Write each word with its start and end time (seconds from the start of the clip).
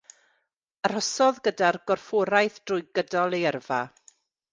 Arhosodd 0.87 1.37
gyda'r 1.47 1.77
gorfforaeth 1.91 2.57
drwy 2.71 2.85
gydol 3.01 3.37
ei 3.41 3.45
yrfa. 3.51 3.79